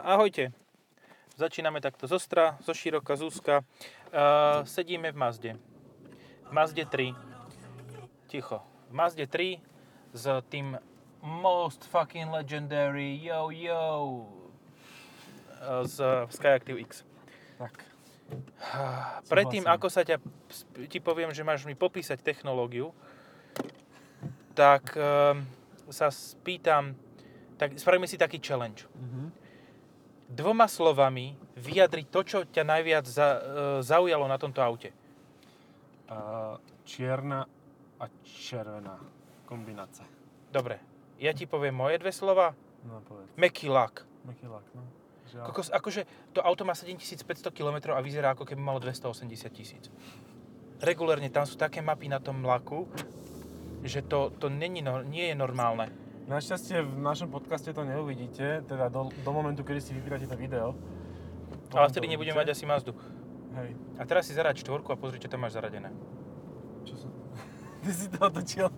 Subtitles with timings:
[0.00, 0.52] Ahojte.
[1.36, 3.54] Začíname takto zostra, zo široka, z úzka.
[4.08, 5.52] Uh, sedíme v Mazde.
[6.48, 7.12] V Mazde 3.
[8.32, 8.64] Ticho.
[8.88, 9.60] V Mazde 3
[10.12, 10.76] s tým
[11.22, 14.28] most fucking legendary yo yo
[15.84, 17.04] z Skyactiv X.
[17.58, 17.84] Tak.
[19.28, 20.18] Predtým, ako sa ťa,
[20.88, 22.90] ti poviem, že máš mi popísať technológiu,
[24.56, 25.36] tak uh,
[25.92, 26.96] sa spýtam,
[27.56, 28.88] tak spravíme si taký challenge.
[28.96, 29.41] Mhm.
[30.32, 33.40] Dvoma slovami vyjadriť to, čo ťa najviac za, e,
[33.84, 34.90] zaujalo na tomto aute.
[36.12, 37.48] Uh, čierna
[37.96, 39.00] a červená
[39.48, 40.04] kombinácia.
[40.52, 40.76] Dobre,
[41.16, 42.52] ja ti poviem moje dve slova.
[42.84, 43.32] No povedz.
[43.40, 44.04] Meký lak.
[44.28, 44.84] Meký lak, no.
[45.32, 45.44] Žiaľ.
[45.48, 46.04] Kokos, akože
[46.36, 49.88] to auto má 7500 km a vyzerá ako keby malo 280 tisíc.
[50.84, 52.84] Regulérne tam sú také mapy na tom laku,
[53.80, 55.88] že to, to není, nie je normálne.
[56.32, 60.72] Našťastie v našom podcaste to neuvidíte, teda do, do momentu, kedy si vyberáte to video.
[61.76, 62.96] Ale vtedy nebudeme mať asi Mazdu.
[63.52, 63.76] Hej.
[64.00, 65.92] A teraz si zaraď štvorku a pozri, čo tam máš zaradené.
[66.88, 67.10] Čo som...
[67.84, 68.72] Ty si to otočil.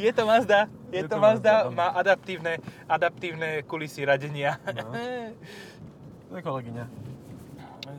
[0.00, 2.56] Je to Mazda, je, Je to, to Mazda, Mazda, má adaptívne,
[2.88, 4.56] adaptívne kulisy radenia.
[4.64, 4.96] No.
[6.32, 6.84] To je kolegyňa.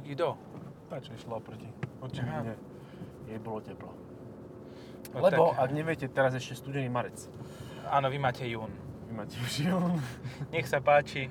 [0.09, 0.33] Kto?
[0.89, 1.69] Tá, čo išla oproti.
[2.01, 2.57] Očividne.
[3.29, 3.93] Jej bolo teplo.
[5.13, 5.61] No Lebo, tak.
[5.61, 7.29] ak neviete, teraz ešte studený marec.
[7.89, 8.71] Áno, vy máte jún.
[9.09, 9.99] Vy máte už jún.
[10.53, 11.27] Nech sa páči.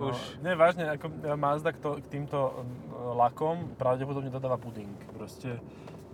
[0.00, 0.40] No, Už.
[0.40, 4.88] nie, vážne, ako Mazda k, to, k týmto mm, lakom pravdepodobne dodáva puding.
[5.12, 5.60] Proste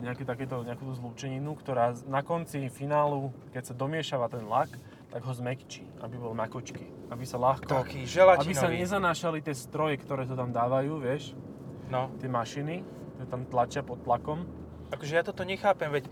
[0.02, 4.74] nejakú takéto, nejakú zlúčeninu, ktorá na konci finálu, keď sa domiešava ten lak,
[5.14, 6.82] tak ho zmekčí, aby bol makočky.
[7.08, 7.70] Aby sa ľahko...
[7.70, 11.32] Taký aby sa nezanášali tie stroje, ktoré to tam dávajú, vieš,
[11.86, 12.82] No, tie mašiny,
[13.14, 14.42] ktoré tam tlačia pod tlakom.
[14.90, 16.04] akože ja toto nechápem, veď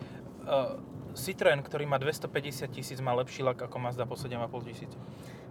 [0.46, 0.78] uh,
[1.14, 4.92] Citroen, ktorý má 250 tisíc, má lepší lak ako Mazda po 7,5 tisíc.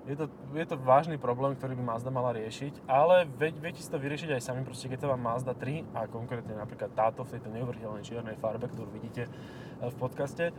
[0.03, 3.88] Je to, je to vážny problém, ktorý by Mazda mala riešiť, ale vie, viete si
[3.88, 7.39] to vyriešiť aj sami, proste keď to vám Mazda 3 a konkrétne napríklad táto v
[7.39, 9.30] tejto neuveriteľnej čiernej farbe, ktorú vidíte e,
[9.88, 10.53] v podcaste, e,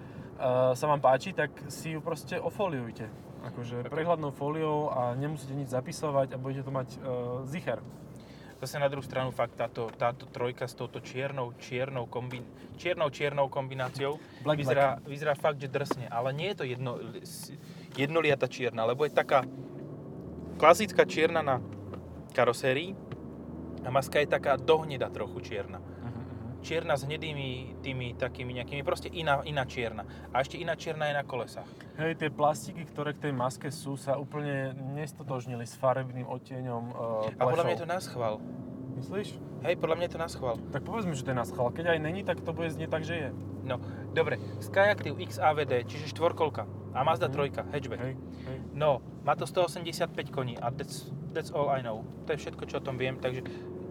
[0.72, 3.04] sa vám páči, tak si ju proste ofoliujte.
[3.44, 6.98] Akože prehľadnou fóliou a nemusíte nič zapisovať a budete to mať e,
[7.44, 7.84] zicher.
[8.64, 12.48] Zase na druhú stranu fakt táto, táto trojka s touto čiernou, čiernou, kombin,
[12.80, 16.08] čiernou, čiernou kombináciou Black, vyzerá, vyzerá fakt, že drsne.
[16.08, 16.96] Ale nie je to jedno,
[17.92, 19.44] jednoliata čierna, lebo je taká
[20.56, 21.60] klasická čierna na
[22.32, 22.96] karosérii
[23.84, 25.84] a maska je taká dohneda trochu čierna.
[26.64, 30.08] Čierna s hnedými tými takými nejakými, proste iná, iná čierna.
[30.32, 31.68] A ešte iná čierna je na kolesách.
[32.00, 36.92] Hej, tie plastiky, ktoré k tej maske sú, sa úplne nestotožnili s farebným odtieňom e,
[37.36, 38.40] A podľa mňa je to na schvál.
[38.96, 39.36] Myslíš?
[39.60, 40.56] Hej, podľa mňa je to na schvál.
[40.72, 41.68] Tak povedz mi, že to je na schvál.
[41.68, 43.28] Keď aj není, tak to bude znieť tak, že je.
[43.64, 43.76] No,
[44.16, 44.40] dobre.
[44.64, 46.64] Skyactiv X AVD, čiže štvorkolka.
[46.96, 47.34] A Mazda Mhm.
[47.60, 48.00] 3, hatchback.
[48.00, 48.14] Hej,
[48.48, 48.58] hej.
[48.72, 52.08] No, má to 185 koní a that's, that's all I know.
[52.24, 53.20] To je všetko, čo o tom viem.
[53.20, 53.44] Takže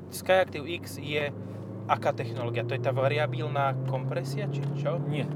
[0.09, 1.33] Skyactiv X je
[1.87, 2.63] aká technológia?
[2.63, 4.99] To je tá variabilná kompresia, či čo?
[5.07, 5.27] Nie.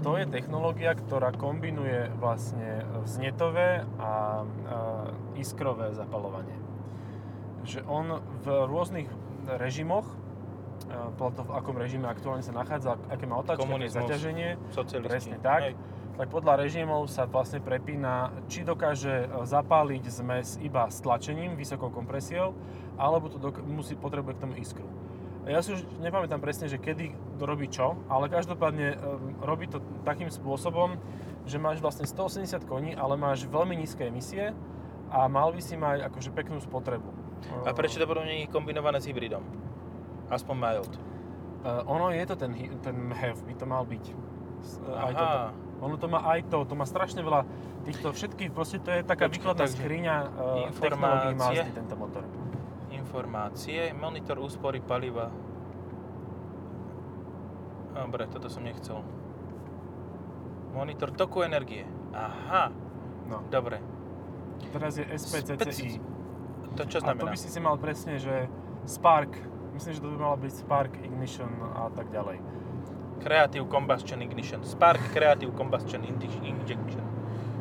[0.00, 4.12] To je technológia, ktorá kombinuje vlastne vznetové a, a
[5.36, 6.56] iskrové zapalovanie.
[7.68, 9.08] Že on v rôznych
[9.60, 10.08] režimoch,
[11.20, 14.48] podľa toho, v akom režime aktuálne sa nachádza, aké má otáčky, aké zaťaženie,
[15.04, 15.74] presne tak, Hej.
[16.16, 21.92] tak podľa režimov sa vlastne prepína, či dokáže e, zapáliť zmes iba s tlačením, vysokou
[21.92, 22.56] kompresiou,
[22.96, 24.88] alebo to dok- musí, potrebuje k tomu iskru.
[25.48, 29.00] Ja si už nepamätám presne, že kedy robí čo, ale každopádne
[29.40, 31.00] robí to takým spôsobom,
[31.48, 34.52] že máš vlastne 180 koní, ale máš veľmi nízke emisie
[35.08, 37.08] a mal by si mať akože peknú spotrebu.
[37.64, 39.40] A prečo to potom nie je kombinované s hybridom?
[40.28, 40.92] Aspoň mild.
[41.60, 44.04] Uh, ono je to ten, ten HEV, by to mal byť.
[44.08, 45.36] E, Aj toto.
[45.44, 45.52] Aha.
[45.80, 47.48] Ono to má aj to, to má strašne veľa
[47.88, 51.36] týchto všetkých, proste to je taká Počkaj, výkladná skriňa uh, technológií.
[51.36, 52.22] Mazdy, tento motor.
[53.10, 55.34] Informácie, monitor úspory paliva.
[57.90, 59.02] Dobre, toto som nechcel.
[60.70, 61.82] Monitor toku energie.
[62.14, 62.70] Aha,
[63.26, 63.42] No.
[63.50, 63.82] dobre.
[64.70, 65.98] Teraz je SPCCI.
[66.78, 67.34] To čo A to znamená?
[67.34, 68.46] by si si mal presne, že
[68.86, 69.34] Spark,
[69.74, 72.38] myslím, že to by malo byť Spark Ignition a tak ďalej.
[73.18, 74.62] Creative Combustion Ignition.
[74.62, 77.02] Spark Creative Combustion Injection.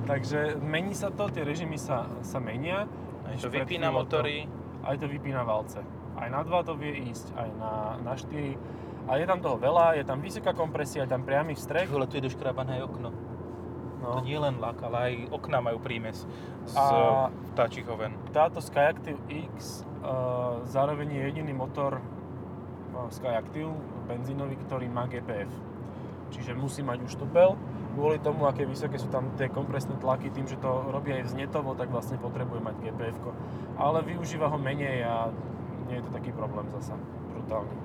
[0.05, 2.85] Takže mení sa to, tie režimy sa, sa menia.
[3.25, 4.45] Aj to vypína motory.
[4.45, 4.58] To,
[4.89, 5.79] aj to vypína valce.
[6.17, 7.71] Aj na 2 to vie ísť, aj na,
[8.01, 8.57] na 4.
[9.05, 11.87] A je tam toho veľa, je tam vysoká kompresia, je tam priamy vstrek.
[11.87, 13.09] Vole, tu je doškrabané okno.
[14.01, 14.23] To No.
[14.23, 16.23] nie len lak, ale aj okná majú prímes
[16.65, 18.15] z A- vtáčich oven.
[18.29, 23.67] Táto Skyactiv X uh, zároveň je jediný motor uh, Skyactiv
[24.05, 25.51] benzínový, ktorý má GPF.
[26.31, 27.57] Čiže musí mať už tupel.
[27.97, 31.75] Kvôli tomu, aké vysoké sú tam tie kompresné tlaky, tým, že to robí aj vznetovo,
[31.75, 33.17] tak vlastne potrebuje mať gpf
[33.75, 35.33] Ale využíva ho menej a
[35.89, 36.95] nie je to taký problém zasa,
[37.33, 37.75] brutálny.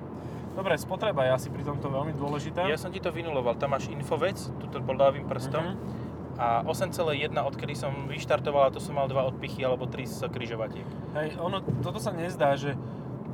[0.55, 2.63] Dobre, spotreba je asi pri tomto veľmi dôležitá.
[2.63, 5.75] Ja som ti to vynuloval, tam máš infovec, tuto bol ľavým prstom.
[5.75, 6.03] Mhm.
[6.35, 10.83] A 8,1, odkedy som vyštartoval, a to som mal dva odpichy alebo tri z križovatiek.
[11.15, 12.75] Hej, ono, toto sa nezdá, že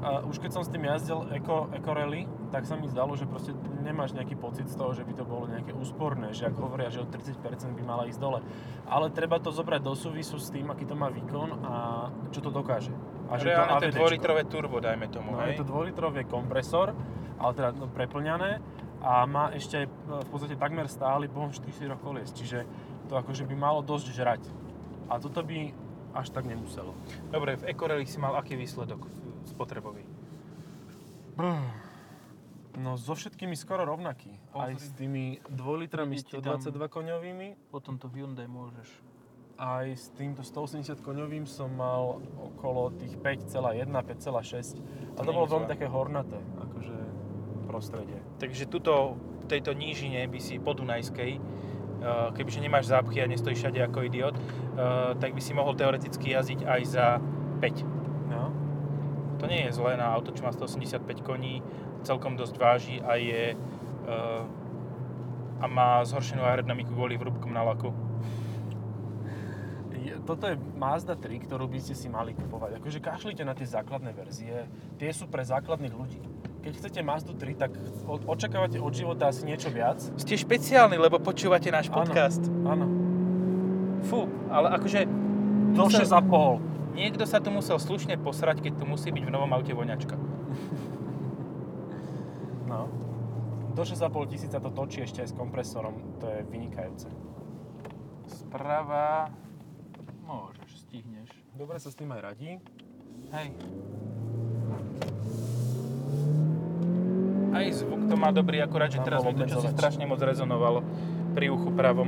[0.01, 3.23] a už keď som s tým jazdil Eco, Eco Rally, tak sa mi zdalo, že
[3.23, 6.91] proste nemáš nejaký pocit z toho, že by to bolo nejaké úsporné, že ak hovoria,
[6.91, 7.39] že o 30%
[7.71, 8.43] by mala ísť dole.
[8.85, 11.73] Ale treba to zobrať do súvisu s tým, aký to má výkon a
[12.35, 12.91] čo to dokáže.
[13.31, 14.03] A že Reálne to AVDčko.
[14.03, 15.55] 2-litrové turbo, dajme tomu, No, hej?
[15.55, 16.91] je to 2-litrový kompresor,
[17.39, 18.59] ale teda no, preplňané
[19.01, 21.63] a má ešte e, v podstate takmer stály pohon 4
[22.03, 22.67] kolies, čiže
[23.07, 24.43] to akože by malo dosť žrať.
[25.07, 25.71] A toto by
[26.11, 26.91] až tak nemuselo.
[27.31, 29.07] Dobre, v Ecorelli si mal aký výsledok
[29.47, 30.03] spotrebový?
[32.73, 34.31] No so všetkými skoro rovnaký.
[34.53, 34.79] Aj Pozri.
[34.79, 38.87] s tými 2 litrami Vidíte tam- 122 koňovými, Potom to v Hyundai môžeš.
[39.59, 44.79] aj s týmto 180 koňovým som mal okolo tých 5,1, 5,6.
[45.13, 46.95] A To bolo veľmi také hornaté, akože
[47.67, 48.17] prostredie.
[48.39, 49.15] Takže tuto,
[49.45, 51.39] tejto nížine by si po Dunajskej, eh,
[52.33, 54.43] kebyže nemáš zápchy a nestojíš všade ako idiot, eh,
[55.15, 57.05] tak by si mohol teoreticky jazdiť aj za
[57.59, 57.83] 5.
[58.27, 58.49] No.
[59.37, 61.61] To nie je zlé na auto, čo má 185 koní,
[62.03, 64.43] celkom dosť váži a je eh,
[65.61, 67.93] a má zhoršenú aerodynamiku kvôli vrúbkom na laku.
[69.93, 72.81] Je, toto je Mazda 3, ktorú by ste si mali kupovať.
[72.81, 74.65] Akože kašlite na tie základné verzie,
[74.97, 76.17] tie sú pre základných ľudí.
[76.61, 77.71] Keď chcete Mazdu 3, tak
[78.05, 80.01] o- očakávate od života asi niečo viac.
[80.17, 81.95] Ste špeciálni, lebo počúvate náš Áno.
[82.01, 82.41] podcast.
[82.65, 82.85] Áno.
[84.01, 85.05] Fú, ale akože
[85.77, 86.57] Do Musel- 6,5.
[86.97, 90.17] niekto sa tu musel slušne posrať, keď tu musí byť v novom aute voňačka.
[92.71, 92.87] No.
[93.75, 96.19] Do 6,5 tisíca to točí ešte aj s kompresorom.
[96.23, 97.11] To je vynikajúce.
[98.31, 99.27] Sprava...
[100.23, 101.27] Môžeš, stihneš.
[101.59, 102.63] Dobre sa s tým aj radí.
[103.35, 103.47] Hej.
[107.51, 110.23] Aj zvuk to má dobrý, akurát, že Tam teraz mi to čo si strašne moc
[110.23, 110.79] rezonovalo
[111.35, 112.07] pri uchu pravom.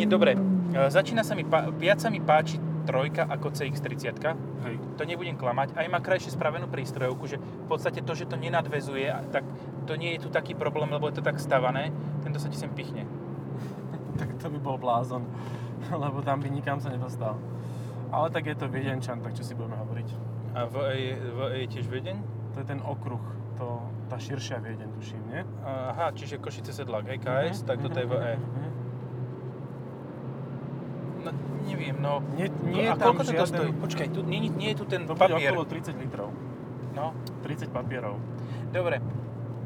[0.00, 0.40] Nie, dobre.
[0.72, 4.18] E, Začína sa mi, pá- viac sa mi páči trojka ako CX-30.
[4.66, 4.74] Hej.
[4.98, 5.78] To nebudem klamať.
[5.78, 9.46] Aj má krajšie spravenú prístrojovku, že v podstate to, že to nenadvezuje, tak
[9.86, 11.94] to nie je tu taký problém, lebo je to tak stavané.
[12.22, 13.06] Tento sa ti sem pichne.
[14.12, 15.24] Tak to by bol blázon,
[16.04, 17.40] lebo tam by nikam sa nedostal.
[18.12, 20.08] Ale tak je to Viedenčan, tak čo si budeme hovoriť.
[20.52, 22.20] A VE je, VE je tiež Viedeň?
[22.52, 23.24] To je ten okruh,
[23.56, 23.80] to,
[24.12, 25.40] tá širšia Viedeň, tuším, nie?
[25.64, 28.36] Aha, čiže Košice Sedlak, hej, KS, tak toto je VE.
[28.36, 28.71] Mhm.
[31.62, 32.20] Neviem, no.
[32.34, 33.46] Nie, nie a koľko to žiaden...
[33.48, 33.70] stojí?
[33.76, 35.50] Počkaj, tu, nie, nie je tu ten To papier.
[35.50, 36.28] okolo 30 litrov.
[36.92, 38.18] No, 30 papierov.
[38.68, 38.98] dobre.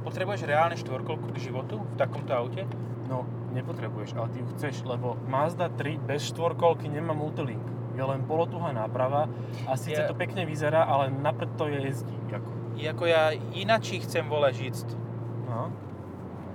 [0.03, 2.63] Potrebuješ reálne štvorkolku k životu v takomto aute?
[3.07, 7.63] No, nepotrebuješ, ale ty ju chceš, lebo Mazda 3 bez štvorkolky nemá multilink.
[7.91, 9.27] Je len polotuhá náprava
[9.65, 12.15] a síce Ja- to pekne vyzerá, ale napred to je jezdí.
[12.29, 12.49] Ako.
[12.77, 14.77] I ako ja inačí chcem vole žiť,
[15.47, 15.73] No.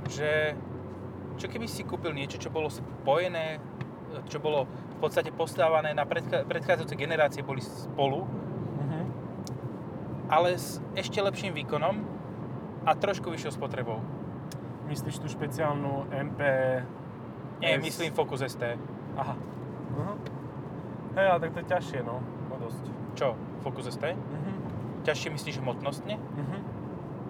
[0.06, 0.56] že
[1.36, 3.58] čo keby si kúpil niečo, čo bolo spojené,
[4.28, 4.64] čo bolo
[5.02, 8.24] podstate postávané na predcha- predchádzajúce generácie, boli spolu,
[8.78, 9.00] Mhm.
[10.28, 11.96] ale s ešte lepším výkonom
[12.82, 14.00] a trošku vyššou spotrebou.
[14.86, 16.42] Myslíš tú špeciálnu MP...
[17.60, 18.64] Nie, S- myslím Focus ST.
[19.14, 19.36] Aha.
[19.94, 20.14] Aha.
[21.14, 22.20] Hej, ale tak to je ťažšie, no.
[22.48, 22.84] O dosť.
[23.14, 23.28] Čo?
[23.60, 24.04] Focus ST?
[24.08, 24.52] Mhm.
[25.04, 26.16] Ťažšie myslíš hmotnostne?
[26.18, 26.58] Mhm.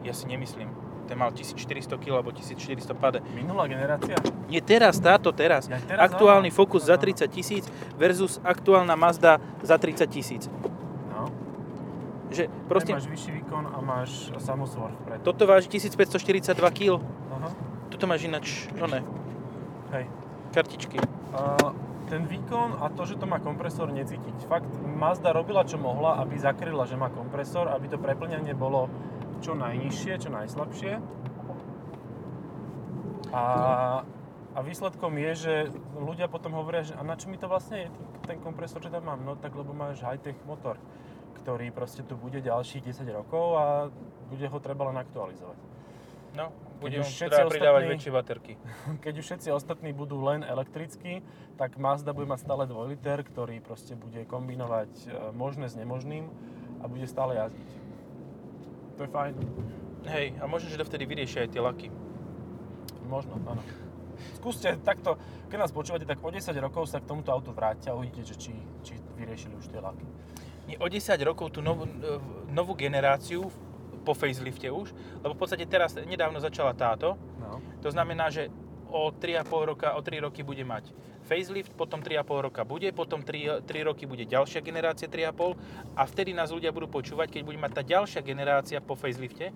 [0.03, 0.71] Ja si nemyslím.
[1.11, 3.19] Ten mal 1400 kg alebo 1400 pade.
[3.35, 4.15] Minulá generácia?
[4.47, 5.67] Je teraz, táto teraz.
[5.67, 6.55] Ja, teraz Aktuálny áno.
[6.55, 7.03] Focus za Áno.
[7.03, 7.67] 30 tisíc
[7.99, 10.47] versus aktuálna Mazda za 30 tisíc.
[11.11, 11.27] No.
[12.31, 12.95] Že Proste...
[12.95, 15.19] Máš vyšší výkon a máš samosvor vpred.
[15.19, 17.03] toto váži 1542 kg.
[17.03, 17.51] Aha.
[17.91, 19.03] Tuto máš ináč, oné,
[19.91, 20.07] Hej.
[20.55, 20.95] kartičky.
[21.35, 21.59] A
[22.07, 24.47] ten výkon a to, že to má kompresor, necítiť.
[24.47, 28.87] Fakt, Mazda robila, čo mohla, aby zakryla, že má kompresor, aby to preplňanie bolo
[29.41, 30.93] čo najnižšie, čo najslabšie.
[33.33, 33.43] A,
[34.53, 35.53] a výsledkom je, že
[35.97, 37.87] ľudia potom hovoria, že a na čo mi to vlastne je,
[38.29, 39.19] ten kompresor, čo tam mám?
[39.25, 40.77] No tak, lebo máš high-tech motor,
[41.41, 43.65] ktorý proste tu bude ďalších 10 rokov a
[44.29, 45.57] bude ho treba len aktualizovať.
[46.31, 46.47] No,
[46.79, 48.53] Keď už všetci treba pridávať ostatní- väčšie baterky.
[49.03, 51.19] Keď už všetci ostatní budú len elektrickí,
[51.59, 56.31] tak Mazda bude mať stále 2 liter, ktorý proste bude kombinovať e, možné s nemožným
[56.79, 57.80] a bude stále jazdiť.
[59.01, 59.33] To je fajn.
[60.13, 61.89] Hej, a možno, že dovtedy vyriešia aj tie laky.
[63.09, 63.65] Možno, áno.
[64.37, 65.17] Skúste takto,
[65.49, 68.37] keď nás počúvate, tak o 10 rokov sa k tomuto autu vráťte a uvidíte, že
[68.37, 68.53] či,
[68.85, 70.05] či vyriešili už tie laky.
[70.69, 71.89] Nie, o 10 rokov tú novú,
[72.53, 73.49] novú generáciu
[74.05, 74.93] po facelifte už,
[75.25, 77.57] lebo v podstate teraz nedávno začala táto, No.
[77.81, 78.47] To znamená, že
[78.91, 80.91] o 3,5 roka, o 3 roky bude mať
[81.23, 85.55] facelift, potom 3,5 roka bude, potom 3, 3 roky bude ďalšia generácia 3,5
[85.95, 89.55] a vtedy nás ľudia budú počúvať, keď bude mať tá ďalšia generácia po facelifte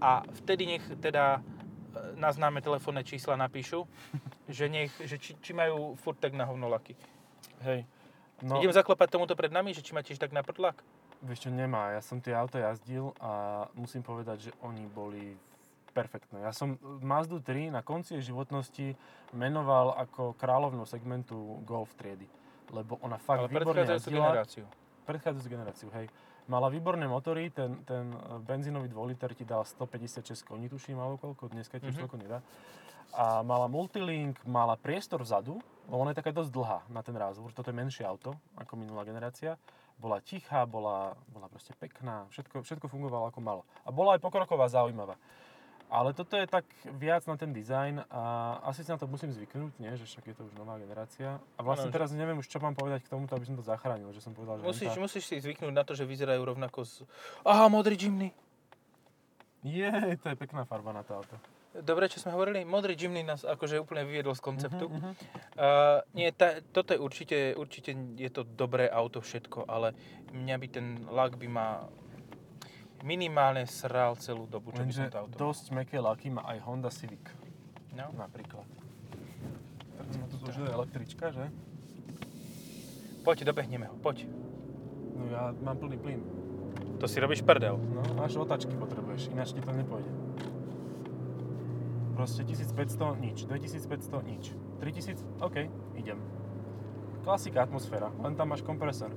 [0.00, 1.40] a vtedy nech teda e,
[2.16, 3.84] na známe telefónne čísla napíšu,
[4.56, 6.96] že, nech, že či, či majú furt tak na hovnolaky.
[7.62, 7.84] Hej.
[8.42, 8.58] No.
[8.58, 10.82] Idem zaklopať tomuto pred nami, že či má tiež tak na prdlak?
[11.24, 11.94] Vieš čo, nemá.
[11.96, 15.32] Ja som tie auto jazdil a musím povedať, že oni boli
[15.94, 16.42] perfektné.
[16.42, 18.98] Ja som Mazdu 3 na konci jej životnosti
[19.30, 22.26] menoval ako kráľovnú segmentu Golf triedy.
[22.68, 24.34] Lebo ona fakt Ale výborne jazdila.
[24.34, 24.66] generáciu.
[25.04, 26.06] Predchádzajúcu generáciu, hej.
[26.44, 28.10] Mala výborné motory, ten, ten
[28.42, 32.02] benzínový 2 liter ti dal 156 koní, tuším, alebo koľko, dneska Mhm.
[32.02, 32.38] toľko nedá.
[33.14, 37.54] A mala multilink, mala priestor vzadu, lebo ona je taká dosť dlhá na ten rázvor,
[37.54, 39.54] toto je menšie auto ako minulá generácia.
[39.94, 43.62] Bola tichá, bola, bola proste pekná, všetko, všetko fungovalo ako malo.
[43.84, 45.14] A bola aj pokroková, zaujímavá.
[45.92, 46.64] Ale toto je tak
[46.96, 48.22] viac na ten dizajn a
[48.66, 49.92] asi si na to musím zvyknúť, nie?
[49.94, 51.38] že však je to už nová generácia.
[51.54, 54.10] A vlastne že- teraz neviem už, čo mám povedať k tomuto, aby som to zachránil,
[54.10, 57.06] že som povedal, že Musíš, Enta- musíš si zvyknúť na to, že vyzerajú rovnako z...
[57.46, 58.34] Aha, modrý Jimny.
[59.64, 59.88] Je,
[60.20, 61.36] to je pekná farba na to auto.
[61.74, 62.62] Dobre, čo sme hovorili?
[62.62, 64.86] Modrý Jimny nás akože úplne vyviedol z konceptu.
[64.86, 65.12] Mhm, mhm.
[65.58, 69.90] Uh, nie, tá, toto je určite, určite je to dobré auto všetko, ale
[70.30, 71.66] mňa by ten lak by ma
[73.04, 75.36] minimálne sral celú dobu, čo by som Lenže to auto.
[75.38, 77.20] dosť meké laky má aj Honda Civic
[77.92, 78.10] No.
[78.10, 78.66] napríklad.
[79.94, 81.46] Tak sme tu zložili električka, že?
[83.22, 84.26] Poď, dobehneme ho, poď.
[85.14, 86.20] No ja mám plný plyn.
[86.98, 87.76] To si robíš prdel.
[87.76, 90.10] No, až otačky potrebuješ, ináč ti to nepôjde.
[92.14, 94.44] Proste 1500 nič, 2500 nič,
[94.78, 95.56] 3000, OK,
[95.94, 96.18] idem.
[97.22, 99.10] Klasika atmosféra, len tam máš kompresor.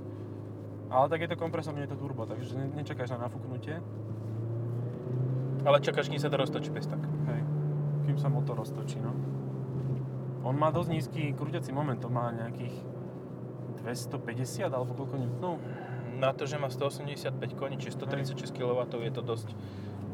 [0.88, 3.84] Ale tak je to kompresor, nie je to turbo, takže ne- nečakáš na nafúknutie.
[5.67, 7.03] Ale čakáš, kým sa to roztočí bez tak.
[7.27, 7.41] Hej,
[8.08, 9.12] kým sa motor roztočí, no.
[10.48, 12.72] On má dosť nízky krúťací moment, to má nejakých
[13.84, 15.60] 250 alebo koľko newtonov.
[16.17, 19.53] Na to, že má 185 koní, čiže 136 kW, je to dosť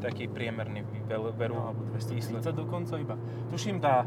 [0.04, 2.52] taký priemerný veru No, alebo 230 výsledok.
[2.52, 3.16] dokonca iba.
[3.48, 4.04] Tuším, tá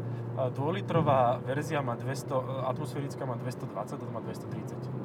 [0.54, 4.97] 2-litrová verzia má 200, e, atmosférická má 220, toto má 230 newtonov.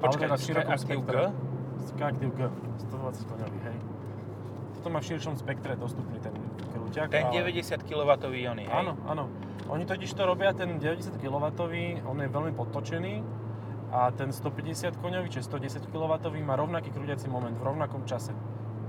[0.00, 1.12] Počkaj, v širokom Skyactiv G?
[1.92, 2.40] Skyactiv G,
[2.88, 3.76] 120 koňový, hej.
[4.80, 6.32] Toto má v širšom spektre dostupný ten
[6.72, 7.12] krúťak.
[7.12, 8.10] Ten ale- 90 90 kW
[8.48, 8.72] ony, hej?
[8.72, 9.28] Áno, áno.
[9.68, 11.44] Oni totiž to robia, ten 90 kW,
[12.08, 13.20] on je veľmi podtočený
[13.92, 18.32] a ten 150 koňový, čiže 110 kW má rovnaký krúťací moment v rovnakom čase.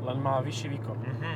[0.01, 0.97] Len má vyšší výkon.
[0.97, 1.35] Mhm.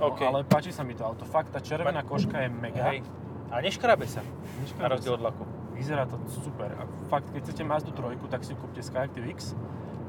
[0.00, 0.24] No, OK.
[0.24, 1.22] ale páči sa mi to auto.
[1.22, 2.90] Fakt, tá červená koška je mega.
[2.90, 3.06] Hej.
[3.52, 4.24] A neškrabe sa,
[4.64, 5.44] Neškoda na rozdiel od laku.
[5.72, 6.70] Vyzerá to super.
[6.72, 9.56] A fakt, keď chcete Mazdu 3, tak si kúpte Skyactiv X.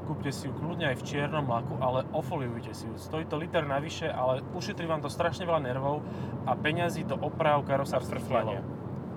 [0.04, 2.94] Kúpte si ju kľudne aj v čiernom laku, ale ofoliujte si ju.
[2.94, 6.04] Stojí to liter navyše, ale ušetrí vám to strašne veľa nervov
[6.44, 8.60] a peňazí do oprav karosárskych dielov.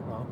[0.08, 0.24] No.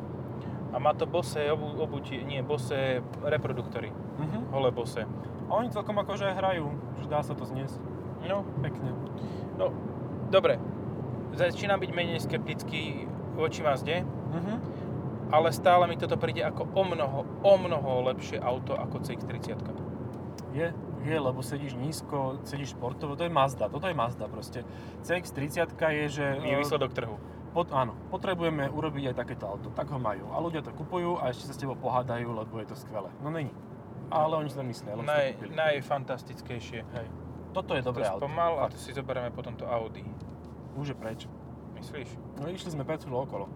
[0.72, 2.72] A má to bose obu, obutie, nie, bose
[3.20, 3.92] reproduktory.
[4.16, 4.48] Mhm.
[4.48, 5.04] Holé bose.
[5.46, 7.76] A oni celkom akože aj hrajú, že dá sa to zniesť
[8.24, 8.90] No, pekne.
[9.54, 9.70] no,
[10.28, 10.56] dobre.
[11.30, 13.04] Začínam byť menej skeptický
[13.36, 14.54] voči Mazde, Mhm.
[15.32, 19.58] Ale stále mi toto príde ako o mnoho, o mnoho lepšie auto ako CX-30.
[20.56, 20.72] Je,
[21.04, 24.64] je, lebo sedíš nízko, sedíš športovo, to je Mazda, toto je Mazda proste.
[25.04, 26.26] CX-30 je, že...
[26.40, 27.16] Je e, výsledok trhu.
[27.52, 30.28] Pot, áno, potrebujeme urobiť aj takéto auto, tak ho majú.
[30.32, 33.08] A ľudia to kupujú a ešte sa s tebou pohádajú, lebo je to skvelé.
[33.24, 33.52] No není.
[34.12, 36.80] Ale oni si to myslia, Naj, najfantastickejšie.
[36.84, 37.06] Hej.
[37.56, 38.28] Toto je To dobré auto.
[38.28, 40.04] spomal a to si zoberieme potom to Audi.
[40.76, 41.20] Už je preč.
[41.74, 42.08] Myslíš?
[42.36, 43.48] No išli sme 5 chvíľ okolo.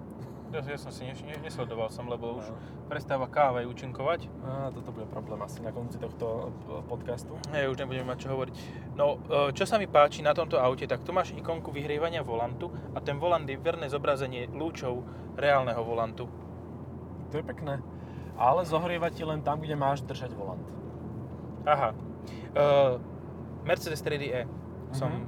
[0.50, 2.58] Ja, ja som si ne, ne, nesledoval som, lebo už No.
[2.90, 4.26] prestáva káva účinkovať.
[4.42, 7.38] Á, toto bude problém asi na konci tohto e, podcastu.
[7.54, 8.54] Ja už nebudeme mať čo hovoriť.
[8.98, 12.74] No, e, čo sa mi páči na tomto aute, tak tu máš ikonku vyhrievania volantu
[12.90, 15.06] a ten volant je verné zobrazenie lúčov
[15.38, 16.26] reálneho volantu.
[17.30, 17.78] To je pekné.
[18.34, 20.66] Ale zohrieva ti len tam, kde máš držať volant.
[21.62, 21.94] Aha.
[22.50, 22.98] Uh,
[23.62, 24.42] Mercedes 3D E.
[24.90, 25.14] Som...
[25.14, 25.22] Mhm.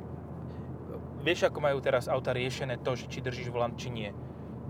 [1.23, 4.11] Vieš, ako majú teraz auta riešené to, či držíš volant, či nie.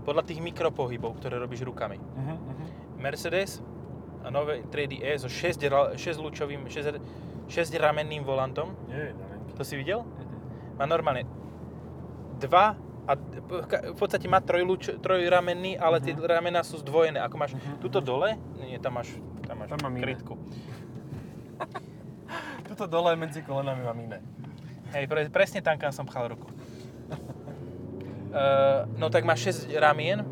[0.03, 1.95] Podľa tých mikropohybov, ktoré robíš rukami.
[1.95, 2.67] Uh-huh, uh-huh.
[2.99, 3.63] Mercedes
[4.23, 5.63] a nové 3D E so 6,
[5.95, 6.99] 6 lúčovým, 6,
[7.47, 8.75] 6 ramenným volantom.
[8.87, 9.55] Nenky.
[9.55, 10.03] To si videl?
[10.03, 10.79] Uh-huh.
[10.79, 11.23] Má normálne
[12.39, 16.23] dva a v podstate má trojluč, trojramenný, ale tie Mhm.
[16.23, 17.19] ramená sú zdvojené.
[17.19, 19.11] Ako máš Mhm, tuto dole, nie, tam máš,
[19.43, 20.39] tam máš Tam mám krytku.
[22.63, 24.19] Tuto dole medzi kolenami mám iné.
[24.95, 26.47] Hej, pre, presne tam, kam som pchal ruku.
[28.33, 30.25] Uh, no tak má 6 ramien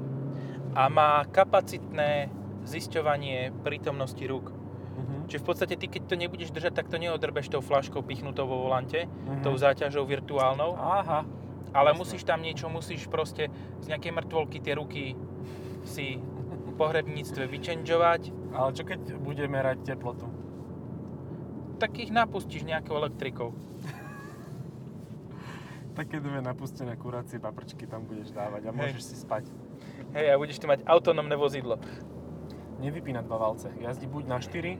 [0.73, 2.33] a má kapacitné
[2.65, 4.49] zisťovanie prítomnosti rúk.
[4.49, 5.21] Uh-huh.
[5.29, 8.65] Čiže v podstate ty, keď to nebudeš držať, tak to neodrbeš tou flaškou pichnutou vo
[8.65, 9.41] volante, Mhm.
[9.41, 10.73] tou záťažou virtuálnou.
[10.75, 11.25] Aha,
[11.71, 11.99] Ale Jasné.
[11.99, 13.47] musíš tam niečo, musíš proste
[13.79, 15.15] z nejakej mŕtvolky tie ruky
[15.85, 20.25] si v pohrebníctve vyčenžovať, Ale čo keď bude merať teplotu?
[21.77, 23.53] tak ich napustíš nejakou elektrikou.
[25.91, 28.77] Také dve napustené kuracie paprčky tam budeš dávať a Hej.
[28.79, 29.43] môžeš si spať.
[30.15, 31.75] Hej, a budeš tu mať autonómne vozidlo.
[32.79, 33.69] Nevypína dva valce.
[33.75, 34.79] Jazdí buď na 4,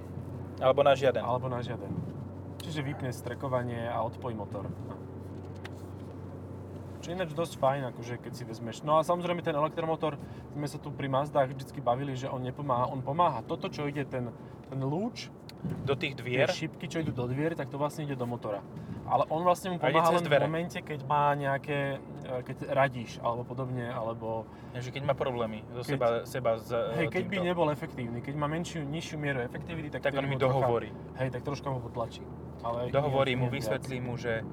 [0.60, 1.22] Alebo na žiaden.
[1.22, 1.91] alebo na žiaden.
[2.62, 4.70] Čiže vypne strekovanie a odpojí motor.
[7.01, 8.86] Čo ináč dosť fajn, akože keď si vezmeš.
[8.86, 10.22] No a samozrejme ten elektromotor,
[10.53, 13.41] sme sa tu pri Mazdách vždycky bavili, že on nepomáha, on pomáha.
[13.41, 14.30] Toto, čo ide ten,
[14.70, 15.34] ten lúč,
[15.82, 16.50] Do tých tie dvier.
[16.50, 18.62] šipky, čo idú do dvier, tak to vlastne ide do motora.
[19.12, 23.44] Ale on vlastne mu pomáha len v momente, keď má nejaké, e, keď radíš, alebo
[23.44, 27.68] podobne, alebo že keď má problémy so Keď- seba, seba s hej, keď by nebol
[27.68, 30.89] efektívny, keď má menšiu, nižšiu mieru efektivity, tak, tak on mi trocha- dohovorí.
[31.20, 32.24] Hej, tak troška ho potlačí.
[32.63, 34.48] Ale Dohovorí mu, vysvetlí mu, že,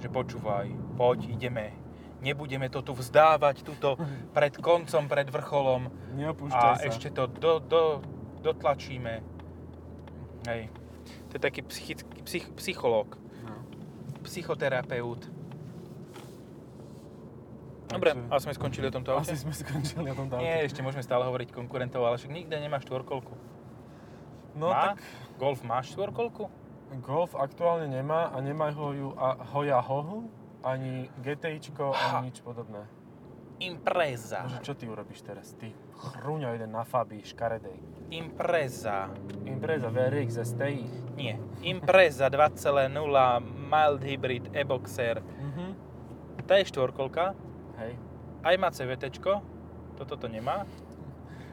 [0.00, 1.76] že počúvaj, poď, ideme.
[2.24, 4.00] Nebudeme to tu vzdávať, tuto
[4.36, 6.88] pred koncom, pred vrcholom Neopúšťaj a sa.
[6.88, 8.00] ešte to do, do,
[8.40, 9.20] dotlačíme.
[10.48, 10.72] Hej.
[11.28, 13.20] To je taký psychický, psych, psychológ.
[14.22, 15.28] Psychoterapeut.
[17.88, 19.32] Dobre, Takže- a sme skončili o tomto aute?
[19.32, 20.68] Asi sme skončili o tomto Nie, aute.
[20.68, 23.32] ešte môžeme stále hovoriť konkurentov, ale však nikde nemáš štvorkolku.
[24.60, 24.92] No Má?
[24.92, 25.00] tak
[25.40, 26.50] Golf máš štvorkolku?
[27.00, 30.28] Golf aktuálne nemá a nemá ho ju a Hoja Hohu,
[30.60, 32.20] ani GTIčko, Ha.
[32.20, 32.84] ani nič podobné.
[33.58, 34.44] Impreza.
[34.46, 35.50] Takže čo ty urobíš teraz?
[35.56, 37.74] Ty chrúňo jeden na Fabii škaredej.
[38.10, 39.10] Impreza.
[39.44, 40.84] Impreza VRX STI.
[41.16, 41.40] Nie.
[41.62, 45.20] Impreza 2.0 mild hybrid e-boxer.
[45.20, 45.76] Mhm.
[46.48, 47.36] Tá je štvorkolka.
[47.76, 48.00] Hej.
[48.40, 49.44] Aj má CVTčko.
[50.00, 50.64] Toto to nemá.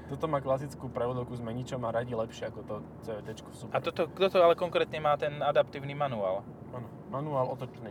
[0.05, 3.49] Toto má klasickú prevodovku s meničom a radí lepšie ako to CVTčko.
[3.51, 3.73] Super.
[3.73, 6.45] A toto, toto ale konkrétne má ten adaptívny manuál.
[6.71, 7.89] Áno, manuál otočný.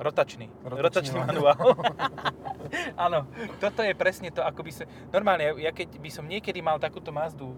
[0.00, 0.48] Rotačný.
[0.64, 1.60] Rotačný Rotačný, manuál.
[3.04, 3.28] Áno,
[3.60, 4.88] toto je presne to, ako by sa...
[5.12, 7.52] Normálne, ja keď by som niekedy mal takúto Mazdu,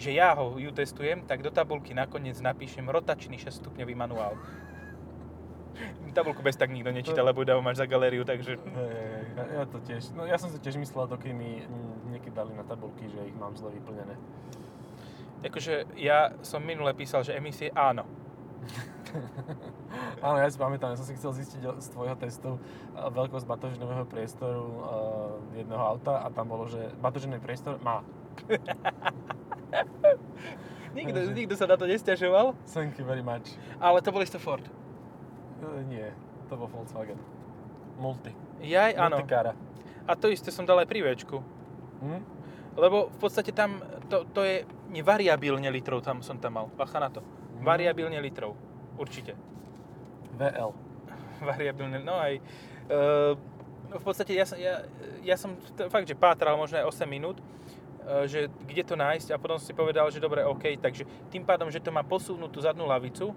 [0.00, 4.40] že ja ho ju testujem, tak do tabulky nakoniec napíšem rotačný 6-stupňový manuál.
[6.14, 8.58] Tabulku bez tak nikto nečíta, lebo ju máš za galériu, takže...
[8.58, 11.62] Hej, ja, ja to tiež, no ja som si tiež myslel, dokým mi
[12.10, 14.18] niekedy dali na tabulky, že ich mám zle vyplnené.
[15.46, 18.02] Akože ja som minule písal, že emisie áno.
[20.20, 22.60] Áno, ja si pamätám, ja som si chcel zistiť z tvojho testu
[22.92, 24.82] a, veľkosť batožinového priestoru uh,
[25.56, 28.04] jedného auta a tam bolo, že batožinový priestor má.
[30.98, 33.54] Nikto, Takže- nikto sa na to nestiažoval, Thank you very much.
[33.78, 34.64] ale to bol isto Ford.
[35.58, 36.06] Uh, nie,
[36.46, 37.18] to bol Volkswagen.
[37.98, 38.30] Multi.
[38.62, 39.18] Jaj, áno.
[39.18, 39.52] Multikára.
[40.06, 41.42] A to isté som dal aj pri Včku.
[42.00, 42.22] Hm?
[42.78, 44.62] Lebo v podstate tam, to, to je
[44.94, 46.66] nevariabilne litrov, tam som tam mal.
[46.78, 47.20] Bacha na to.
[47.20, 47.66] Mhm.
[47.66, 48.54] Variabilne litrov.
[48.94, 49.34] Určite.
[50.38, 50.70] VL.
[51.50, 52.38] Variabilne, no aj.
[52.88, 53.34] Uh,
[53.88, 54.84] v podstate ja, som- ja,
[55.24, 57.40] ja som t- fakt, že pátral možno aj 8 minút,
[58.04, 61.40] e, že kde to nájsť a potom som si povedal, že dobre, OK, takže tým
[61.40, 63.32] pádom, že to má posunutú zadnú lavicu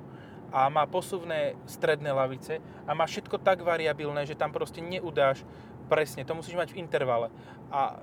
[0.51, 5.47] a má posuvné stredné lavice a má všetko tak variabilné, že tam proste neudáš
[5.87, 7.27] presne, to musíš mať v intervale.
[7.71, 7.99] A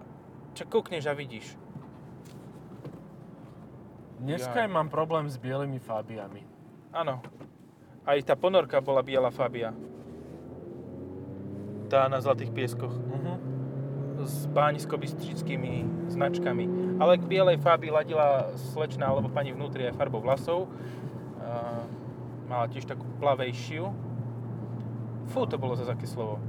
[0.57, 1.57] čo kúkneš a vidíš.
[4.19, 4.73] Dneska Jaj.
[4.75, 6.43] mám problém s bielými Fabiami.
[6.91, 7.23] Áno.
[8.03, 9.71] Aj tá ponorka bola biela Fabia.
[11.87, 12.91] Tá na Zlatých pieskoch.
[12.91, 13.35] Mhm.
[14.19, 16.99] S bánisko-bystrickými značkami.
[16.99, 20.67] Ale k bielej Fabii ladila slečna alebo pani vnútri aj farbou vlasov.
[21.39, 21.87] A
[22.49, 23.85] mala tiež takú plavejšiu.
[25.29, 26.41] Fú, to bolo zase aké slovo.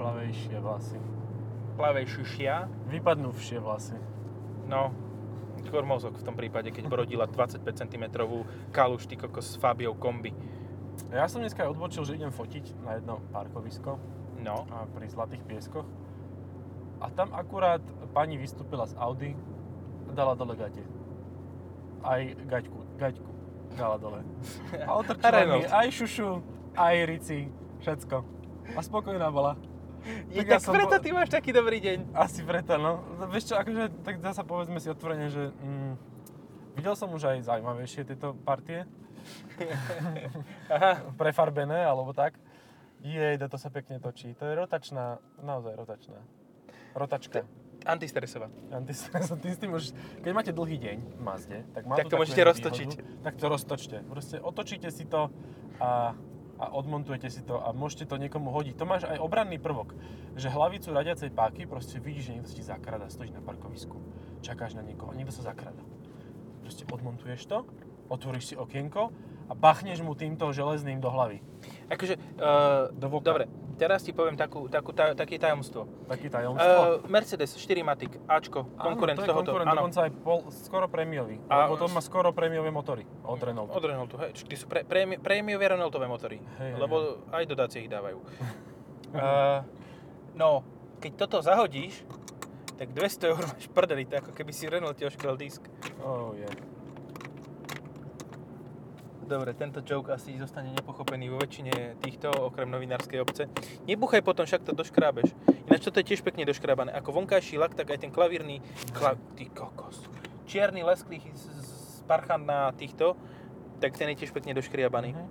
[0.00, 0.98] Plavejšie vlasy.
[1.76, 2.72] Plavejšia.
[2.88, 4.00] Vypadnúvšie vlasy.
[4.64, 4.90] No,
[5.68, 8.04] skôr mozog v tom prípade, keď brodila 25 cm
[8.72, 10.32] kaluš, ty kokos s Fabiou kombi.
[11.12, 14.00] Ja som dneska odbočil, že idem fotiť na jedno parkovisko
[14.40, 15.88] No, pri Zlatých pieskoch.
[17.00, 17.84] A tam akurát
[18.16, 19.36] pani vystúpila z Audi
[20.16, 20.80] dala dole gate.
[22.00, 23.35] Aj gaťku, gaťku
[23.76, 24.20] dala dole.
[24.82, 26.28] A otrčila mi aj šušu,
[26.74, 27.38] aj rici,
[27.84, 28.16] všetko.
[28.74, 29.54] A spokojná bola.
[30.30, 31.98] Je, Tak ja tak som preto po- ty máš taký dobrý deň.
[32.14, 33.02] Asi preto, no.
[33.28, 35.92] Vieš čo, akože, tak zasa povedzme si otvorene, že mm,
[36.78, 38.86] videl som už aj zaujímavejšie tieto partie,
[41.18, 42.38] prefarbené, alebo tak.
[43.02, 44.34] Jej, to sa pekne točí.
[44.38, 46.18] To je rotačná, naozaj rotačná.
[46.94, 47.44] Rotačka.
[47.86, 48.50] Antistresová.
[48.68, 52.18] Antistres, ty s tým už, keď máte dlhý deň v Mazde, tak má Tak to
[52.18, 52.88] môžete roztočiť.
[52.98, 53.96] výhodu, tak to roztočte.
[54.04, 55.30] Proste otočíte si to
[55.78, 56.12] a,
[56.58, 58.74] a odmontujete si to a môžete to niekomu hodiť.
[58.76, 59.94] To máš aj obranný prvok,
[60.34, 63.96] že hlavicu radiacej páky proste vidíš, že niekto si zakrada, stojíš na parkovisku,
[64.42, 65.80] čakáš na niekoho a niekto sa zakrada.
[66.66, 67.62] Proste odmontuješ to,
[68.10, 69.14] otvoríš si okienko
[69.46, 71.38] a bachneš mu týmto železným do hlavy.
[71.86, 73.30] Akože, uh, Do voka.
[73.30, 75.84] dobre, teraz ti poviem takú, takú, ta, také tajomstvo.
[76.08, 76.80] Taký tajomstvo.
[76.80, 79.50] Uh, Mercedes 4 Matic, Ačko, konkurent Áno, to je tohoto.
[79.52, 81.36] konkurent, dokonca aj pol, skoro prémiový.
[81.52, 83.76] A- to má skoro prémiové motory od Renaultu.
[83.76, 84.32] Od Renaultu, hej.
[84.32, 86.40] Tí sú pre, prémi, prémiové Renaultové motory.
[86.58, 88.16] Hej, hej, lebo aj dodácie ich dávajú.
[89.14, 89.60] uh,
[90.40, 90.64] no,
[90.98, 92.00] keď toto zahodíš,
[92.80, 95.64] tak 200 eur máš prdeli, to ako keby si v Renaulte oškrel disk.
[96.00, 96.48] Oh, je.
[99.26, 103.50] Dobre, tento joke asi zostane nepochopený vo väčšine týchto, okrem novinárskej obce.
[103.82, 105.34] Nebuchaj potom, však to doškrábeš.
[105.66, 106.94] Ináč toto je tiež pekne doškrábané.
[106.94, 108.62] Ako vonkajší lak, tak aj ten klavírny...
[108.94, 109.18] Kla...
[109.34, 109.98] Ty kokos.
[110.46, 111.18] Čierny lesklý
[112.06, 113.18] parchant na týchto,
[113.82, 115.10] tak ten je tiež pekne doškriabaný.
[115.18, 115.26] Mhm.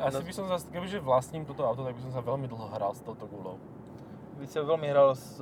[0.00, 2.96] Asi by som zase, kebyže vlastním toto auto, tak by som sa veľmi dlho hral
[2.96, 3.60] s touto gulou.
[4.40, 5.40] By sa veľmi hral s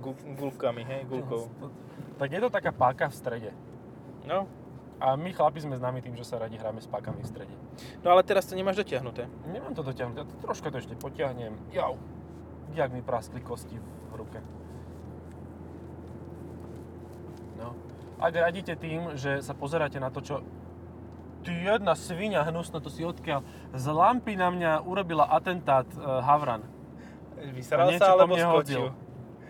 [0.00, 1.48] gu- gulkami, hej, gulkou.
[2.20, 3.50] Tak je to taká páka v strede.
[4.28, 4.46] No,
[5.02, 7.54] A my chlapi sme známi tým, že sa radi hráme s pákami v strede.
[8.06, 9.26] no ale teraz to nemáš dotiahnuté.
[9.50, 11.58] Nemám to dotiahnuť, ja to troška to ešte potiahnem.
[11.74, 11.98] Jau.
[12.78, 14.38] Jak mi praskli kosti v ruke.
[17.58, 17.74] No.
[18.22, 20.34] Ak radíte tým, že sa pozeráte na to, čo...
[21.42, 23.42] Ty jedna svinia hnusno, to si odkiaľ.
[23.74, 26.62] Z lampy na mňa urobila atentát uh, Havran.
[27.50, 28.94] Vyseral sa alebo skočil?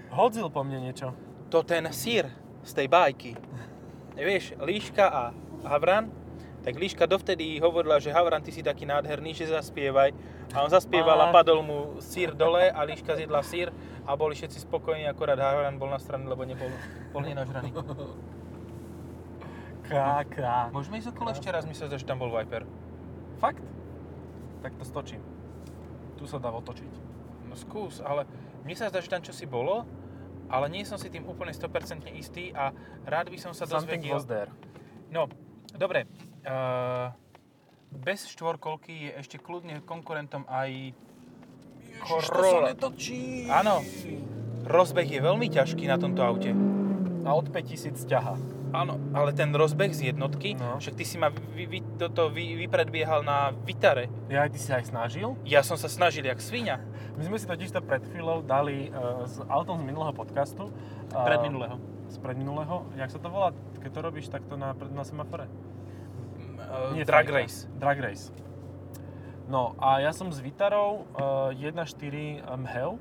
[0.09, 1.13] Hodzil po mne niečo.
[1.53, 2.33] To ten sír
[2.65, 3.37] z tej bajky.
[4.13, 5.23] Vieš, Líška a
[5.65, 6.13] Havran,
[6.63, 10.15] tak Líška dovtedy hovorila, že Havran, ty si taký nádherný, že zaspievaj.
[10.53, 13.73] A on zaspieval a padol mu sír dole a Líška zjedla sír
[14.07, 16.69] a boli všetci spokojní, akorát Havran bol na strane, lebo nebol
[17.11, 17.73] bol nenažraný.
[19.89, 20.71] Káka.
[20.71, 22.63] Môžeme ísť okolo ešte raz, myslím, že tam bol Viper.
[23.43, 23.65] Fakt?
[24.63, 25.21] Tak to stočím.
[26.15, 26.93] Tu sa dá otočiť.
[27.51, 28.25] No skús, ale
[28.63, 29.83] mne sa zdá, že tam čosi bolo,
[30.53, 32.71] ale nie som si tým úplne 100% istý a
[33.09, 34.13] rád by som sa Something dozvedel...
[34.13, 34.51] was there.
[35.09, 35.33] No,
[35.73, 36.05] dobre.
[36.45, 37.09] Uh,
[37.93, 40.93] bez štvorkolky je ešte kľudne konkurentom aj
[42.05, 42.73] Corolla.
[42.73, 43.49] netočí.
[43.49, 43.81] Áno.
[44.63, 46.53] Rozbeh je veľmi ťažký na tomto aute.
[47.23, 48.62] A od 5000 ťaha.
[48.73, 50.81] Áno, ale ten rozbeh z jednotky, No.
[50.81, 54.09] však ty si ma vy, vy, toto vy, vypredbiehal na Vitare.
[54.33, 55.37] Ja ty si aj snažil.
[55.45, 56.81] Ja som sa snažil jak svinia.
[57.15, 60.73] My sme si totiž to pred chvíľou dali uh, s autom z minulého podcastu.
[61.13, 61.77] Uh, Pred minulého.
[62.09, 62.89] Z predminulého.
[62.97, 65.45] Jak sa to volá, keď to robíš takto na, na semafore?
[66.57, 67.37] Uh, Nie drag fajka.
[67.37, 67.57] race.
[67.77, 68.33] Drag race.
[69.49, 71.77] No a ja som s Vitarou uh, 1.4
[72.41, 72.97] mHev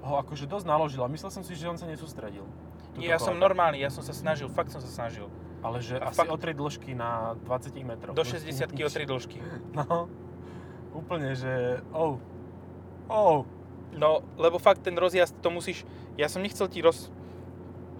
[0.00, 2.46] ho akože dosť naložil a myslel som si, že on sa nesústredil.
[2.94, 3.44] Tuto Ja som kolega.
[3.46, 5.30] normálny, ja som sa snažil, fakt som sa snažil.
[5.60, 8.14] Ale že A asi fakt- o 3 dĺžky na 20 metroch.
[8.16, 9.38] Do 60 o 3 dĺžky.
[9.76, 10.08] No,
[10.96, 12.16] úplne, že oh,
[13.12, 13.44] oh,
[13.90, 15.82] No, lebo fakt ten rozjazd, to musíš...
[16.14, 17.10] Ja som nechcel ti roz...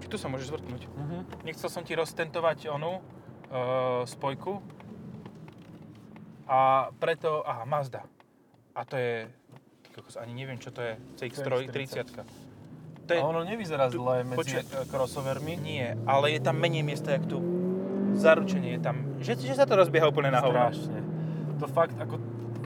[0.00, 0.87] Či tu sa môžeš zvrtnúť.
[0.87, 1.22] uh-huh.
[1.42, 4.62] Nechcel som ti roztentovať onu uh, spojku.
[6.46, 7.42] A preto...
[7.42, 8.07] Aha, Mazda.
[8.74, 9.26] A to je...
[9.90, 10.94] Kokos, ani neviem, čo to je.
[11.18, 12.07] CX-30.
[13.11, 13.12] CX-30.
[13.12, 13.20] To je...
[13.20, 15.59] A ono nevyzerá tu- zle medzi eh, crossovermi.
[15.59, 17.42] Nie, ale je tam menej miesta, jak tu.
[18.14, 18.96] Zaručenie je tam.
[19.18, 20.70] Že, že sa to rozbieha úplne na hovno.
[20.70, 20.99] Strašne.
[21.59, 22.18] To fakt, ako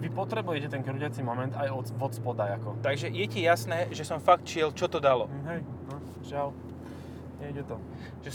[0.04, 2.76] vy potrebujete ten krúťací moment aj od, od spoda, ako.
[2.85, 5.33] Takže je ti jasné, že som fakt šiel, čo to dalo.
[5.33, 6.48] Hm, Hej, no, žiaľ.
[7.40, 7.76] Nejde to.
[8.24, 8.30] Že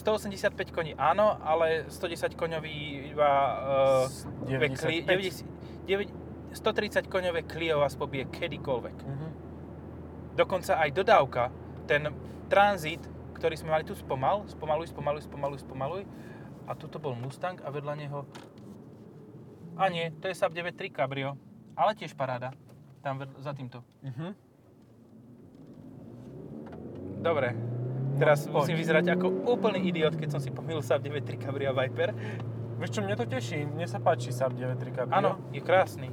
[0.54, 3.30] 185 koní áno, ale 110 koňový iba...
[4.06, 5.50] Uh, 95.
[6.50, 8.98] 130 koňové Clio vás pobije kedykoľvek.
[9.06, 9.28] Mhm.
[10.38, 11.44] Dokonca aj dodávka,
[11.90, 12.14] ten
[12.46, 13.02] tranzit,
[13.34, 16.04] ktorý sme mali tu spomal, spomaluj, spomaluj, spomaluj, spomaluj.
[16.70, 18.30] A tuto bol Mustang a vedľa neho...
[19.74, 21.34] A nie, to je Saab 9.3 Cabrio,
[21.74, 22.54] ale tiež paráda.
[23.02, 23.82] Tam vedľa, za týmto.
[24.06, 24.28] Mhm.
[27.20, 27.52] Dobre,
[28.16, 28.60] teraz No, poď.
[28.64, 32.14] musím vyzerať ako úplný idiot, keď som si pomýlil Saab 9.3 Cabrio a Viper.
[32.80, 33.68] Vieš čo, mne to teší.
[33.68, 35.16] Mne sa páči Saab 9.3 Cabrio.
[35.16, 36.08] Áno, je krásny.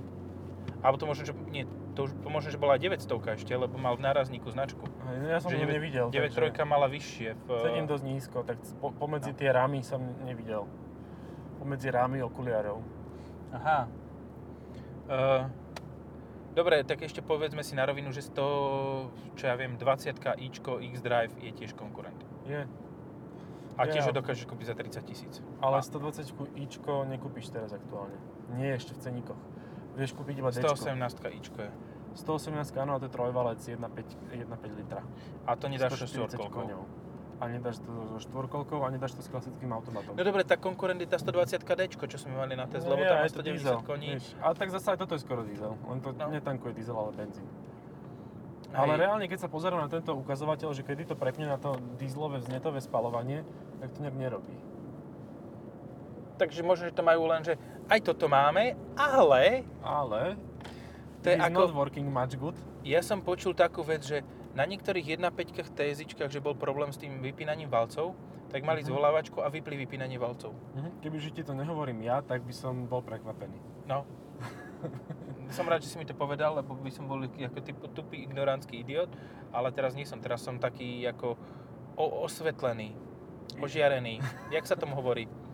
[0.83, 1.35] Alebo to možno, že...
[1.47, 1.63] Nie,
[1.97, 3.01] to už možno, že bola 900
[3.33, 4.85] ešte, lebo mal v nárazníku značku.
[4.85, 6.07] Hej, no ja som Že to deväť- nevidel.
[6.13, 7.29] 9.3 takže mala vyššie.
[7.35, 9.39] V, Sedím dosť nízko, tak po, pomedzi No.
[9.41, 10.69] tie rámy som nevidel.
[11.57, 12.85] Pomedzi rámy okuliarov.
[13.51, 13.89] Aha.
[15.07, 15.49] Uh,
[16.53, 21.33] dobre, tak ešte povedzme si na rovinu, že 100, čo ja viem, 20 ičko X-Drive
[21.41, 22.19] je tiež konkurent.
[22.45, 22.67] Je.
[23.77, 24.09] A tiež Ja.
[24.09, 25.35] ho dokážeš kúpiť za 30 tisíc.
[25.61, 28.17] Ale A 120 ičko nekúpiš teraz aktuálne.
[28.57, 29.41] Nie ešte v ceníkoch.
[29.97, 30.77] Vieš kúpiť iba Dčko.
[30.77, 31.71] 118 ičko je.
[32.17, 33.77] 118, áno, a to je trojvalec 1.5
[34.33, 35.01] 1.5 litra.
[35.45, 36.85] A to nedáš so 140 štvorkolkou.
[37.37, 40.17] A nedáš to so štvorkolkou a nedáš to s klasickým automatom.
[40.17, 43.21] No dobre, tak konkurent je tá 120 D, čo sme mali na Tesla, lebo tam
[43.21, 44.09] má je to diesel, 190 koní.
[44.17, 44.27] vieš.
[44.41, 45.77] Ale tak zase aj toto je skoro diesel.
[45.77, 46.33] Len to No.
[46.33, 47.45] netankuje diesel, ale benzín.
[48.67, 48.81] Hej.
[48.83, 52.41] Ale reálne, keď sa pozerám na tento ukazovateľ, že kedy to prepne na to dieselové
[52.41, 53.45] vznetové spalovanie,
[53.79, 54.57] tak to nejak nerobí.
[56.37, 57.57] Takže možno, že to majú len, že
[57.89, 60.37] aj toto máme, ale Ale
[61.27, 62.55] To je ako- not working much good.
[62.81, 64.23] Ja som počul takú vec, že
[64.55, 68.15] na niektorých 1.5 TSIčkách, že bol problém s tým vypínaním valcov,
[68.47, 68.89] tak mali Mhm.
[68.89, 70.55] zvolávačku a vypli vypínanie valcov.
[70.73, 71.03] Mhm.
[71.03, 73.59] Kebyže ti to nehovorím ja, tak by som bol prekvapený.
[73.85, 74.07] No.
[75.51, 78.81] som rád, že si mi to povedal, lebo by som bol ako typ, tupý, ignorantský
[78.81, 79.11] idiot,
[79.51, 80.19] ale teraz nie som.
[80.19, 81.35] Teraz som taký ako
[81.95, 82.95] o- osvetlený,
[83.57, 84.23] ožiarený.
[84.49, 85.27] Jak sa tomu hovorí?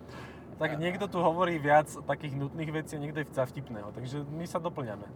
[0.62, 4.62] Tak niekto tu hovorí viac takých nutných vecí a niekto je vtipného, takže my sa
[4.62, 5.11] doplňame.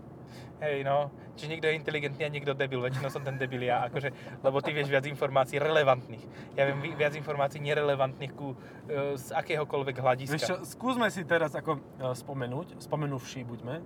[0.59, 1.13] Hej, no.
[1.37, 2.81] Čiže niekto je inteligentný a niekto debil.
[2.81, 6.25] Väčšinou som ten debil ja, akože, lebo ty vieš viac informácií relevantných.
[6.57, 8.57] Ja viem vi- viac informácií nerelevantných ku,
[8.89, 10.35] e, z akéhokoľvek hľadiska.
[10.35, 11.81] Vieš čo, skúsme si teraz ako e,
[12.17, 13.85] spomenúť, spomenúvši buďme,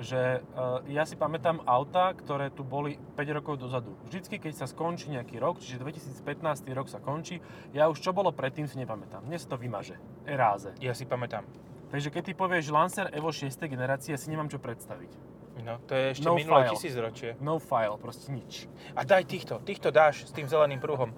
[0.00, 0.42] že e,
[0.90, 3.92] ja si pamätám auta, ktoré tu boli 5 rokov dozadu.
[4.08, 7.38] Vždycky, keď sa skončí nejaký rok, čiže 2015 rok sa končí,
[7.76, 9.28] ja už čo bolo predtým si nepamätám.
[9.28, 10.00] Dnes to vymaže.
[10.24, 10.72] Eráze.
[10.80, 11.44] Ja si pamätám.
[11.90, 13.50] Takže keď ty povieš Lancer Evo 6.
[13.68, 15.12] generácie, ja si nemám čo predstaviť.
[15.60, 16.72] No, to je ešte No minulé file.
[16.72, 17.30] tisícročie.
[17.42, 18.64] No file, proste nič.
[18.96, 21.12] A daj týchto, týchto dáš s tým zeleným pruhom.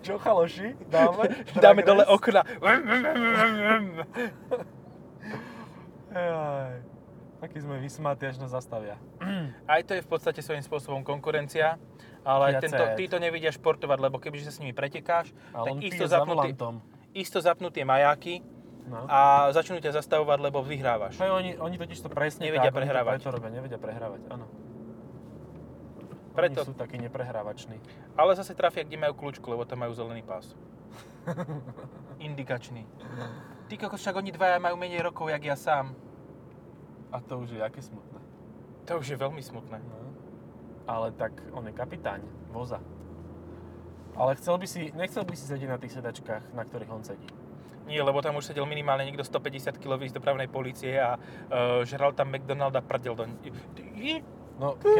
[0.00, 0.72] Čo chaloši?
[0.88, 1.28] Dáme?
[1.62, 2.40] Dáme dole okna.
[6.10, 6.76] Jaj.
[7.38, 8.98] Taký sme vysmatí, až nás zastavia.
[9.70, 11.78] Aj to je v podstate svojím spôsobom konkurencia,
[12.26, 12.98] ale Fiat tento, Seat.
[12.98, 16.50] títo nevidia športovať, lebo kebyže sa s nimi pretekáš, Ale tak isto zapnutý,
[17.14, 18.42] isto zapnutie majáky
[18.88, 19.04] No.
[19.04, 21.20] a začnú ťa zastavovať, lebo vyhrávaš.
[21.20, 23.12] Hej, oni, oni totiž to presne Nevedia tak, prehrávať.
[23.12, 24.48] Oni to preto robia, nevedia prehrávať, áno.
[26.32, 27.84] Preto- Oni sú takí neprehrávační.
[28.16, 30.56] Ale zase trafia, kde majú kľúčku, lebo tam majú zelený pás.
[32.18, 32.88] Indikačný.
[33.68, 35.92] Ty kokos, však oni dvaja majú menej rokov, jak ja sám.
[37.12, 38.20] A to už je aké smutné.
[38.88, 39.76] To už je veľmi smutné.
[39.84, 39.96] No.
[40.88, 42.80] Ale tak on je kapitáň voza.
[44.16, 47.28] Ale chcel by si, nechcel by si sedieť na tých sedačkách, na ktorých on sedí.
[47.84, 52.16] Nie, lebo tam už sedel minimálne niekto 150 kg z dopravnej policie a uh, žral
[52.16, 53.24] tam McDonald a prdel do...
[54.58, 54.92] No, ke,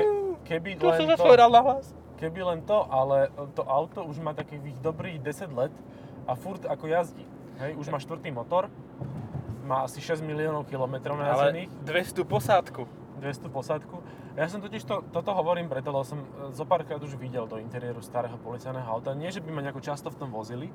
[0.45, 1.93] keby Tu len to, na hlas.
[2.21, 5.75] keby len to, ale to auto už má takých dobrých 10 let
[6.29, 7.38] a furt ako jazdí.
[7.59, 8.71] Hej, už má štvrtý motor,
[9.63, 11.71] má asi 6 miliónov kilometrov Ale najazdených.
[11.83, 12.83] 200 posádku.
[13.19, 13.97] 200 posádku.
[14.33, 17.59] Ja som totiž to, toto hovorím preto, lebo som e, zo párkrát už videl do
[17.59, 19.11] interiéru starého policajného auta.
[19.11, 20.71] Nie, že by ma nejako často v tom vozili,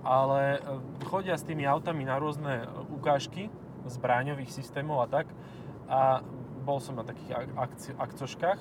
[0.00, 3.50] ale e, chodia s tými autami na rôzne e, ukážky
[3.84, 5.26] zbráňových systémov a tak.
[5.90, 6.22] A
[6.62, 8.60] bol som na takých ak- akci- akcoškách.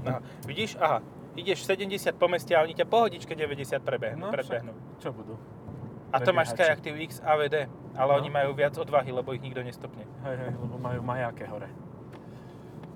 [0.00, 0.24] Aha.
[0.48, 0.80] Vidíš?
[0.80, 1.04] Aha.
[1.32, 4.72] Ideš 70 po meste a oni ťa pohodičke 90 prebehnú, No, predbehnú.
[4.96, 5.36] Čo budú?
[6.10, 6.50] A to máš.
[6.54, 8.18] Skyactiv X AVD, ale No.
[8.18, 10.02] oni majú viac odvahy, lebo ich nikto nestopne.
[10.26, 11.70] Hej, hej, lebo majú majáke hore.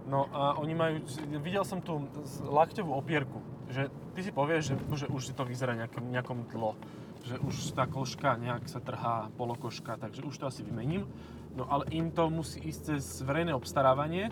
[0.05, 1.01] No a oni majú,
[1.41, 1.97] videl som tu
[2.45, 3.41] lakťovú opierku,
[3.73, 6.77] že ty si povieš, že, že už si to vyzerá nejakom, nejakom tlo,
[7.25, 11.09] že už tá koška nejak sa trhá, polokoška, takže už to asi vymením.
[11.57, 14.29] No ale im to musí ísť cez verejné obstarávanie,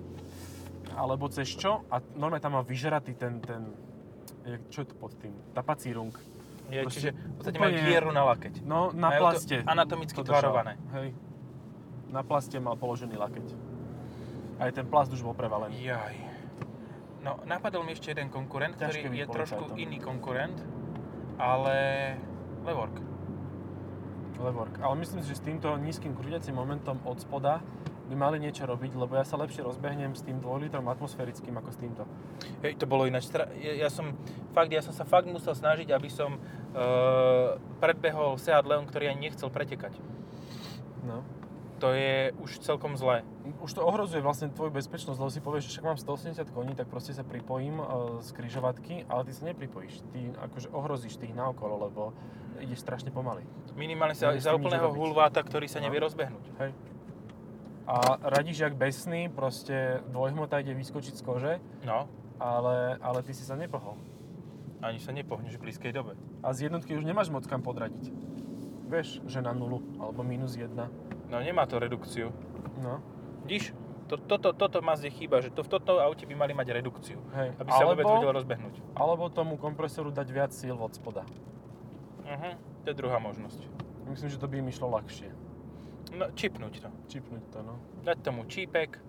[0.92, 1.88] alebo cez čo?
[1.88, 3.72] A normálne tam má vyžeratý ten, ten,
[4.68, 5.32] čo je to pod tým?
[5.56, 6.12] Tapací rung.
[6.72, 8.54] Je, Proste čiže v podstate úplne- majú dieru na lakeť.
[8.64, 9.56] No, na Majú to plaste.
[9.62, 10.72] anatomicky to tvarované.
[10.90, 11.08] Hej.
[12.08, 13.46] Na plaste mal položený lakeť.
[14.56, 15.85] Aj ten plast už bol prevalený.
[15.85, 16.16] Jaj.
[17.20, 20.56] No, napadol mi ešte jeden konkurent, Ťažké ktorý je trošku iný konkurent,
[21.37, 22.16] ale
[22.64, 22.96] Levork.
[24.38, 24.74] Levork.
[24.80, 27.62] Ale myslím si, že s týmto nízkym krúťacím momentom od spoda
[28.08, 31.70] by mali niečo robiť, lebo ja sa lepšie rozbehnem s tým 2 litrom atmosférickým ako
[31.70, 32.02] s týmto.
[32.60, 33.30] Hej, to bolo ináč.
[33.62, 34.18] Ja, ja, som,
[34.52, 39.30] fakt, ja som sa fakt musel snažiť, aby som uh, predbehol Seat Leon, ktorý ani
[39.30, 39.96] nechcel pretekať.
[41.02, 41.22] No.
[41.78, 43.26] To je už celkom zlé.
[43.58, 46.86] Už to ohrozuje vlastne tvoju bezpečnosť, lebo si povieš, že však mám 180 koní, tak
[46.86, 47.84] proste sa pripojím e,
[48.22, 50.06] z kryžovatky, ale ty sa nepripojíš.
[50.14, 52.14] Ty akože ohrozíš tých naokolo, lebo
[52.62, 53.42] ideš strašne pomaly.
[53.74, 55.90] Minimálne sa za úplného hulváta, ktorý sa No.
[55.90, 56.44] nevie rozbehnúť.
[56.62, 56.70] Hej.
[57.86, 62.06] A radíš jak besný, proste dvojhmota ide vyskočiť z kože, No,
[62.38, 63.98] ale, ale ty si sa nepohol.
[64.82, 66.14] ani sa nepohneš v blízkej dobe.
[66.42, 68.10] A z jednotky už nemáš moc kam podradiť.
[68.86, 70.90] Vieš, že na nulu, alebo minus jedna.
[71.30, 72.34] No, nemá to redukciu.
[72.82, 72.98] No,
[73.46, 73.74] Vidíš,
[74.06, 77.50] to, toto, toto Mazde chýba, že to v tomto aute by mali mať redukciu, hej.
[77.58, 78.74] aby sa vôbec alebo, vedel rozbehnúť.
[78.94, 81.24] alebo tomu kompresoru dať viac síl od spoda.
[82.22, 82.54] Uh-huh.
[82.84, 83.66] To je druhá možnosť.
[84.06, 85.30] Myslím, že to by im išlo ľahšie.
[86.12, 86.88] No, čipnúť to.
[87.09, 87.81] Čipnúť to, no.
[88.05, 89.01] Dať tomu čípek.